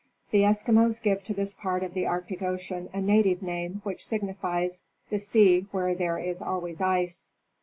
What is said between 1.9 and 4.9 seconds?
the Arctic ocean a native name which signifies.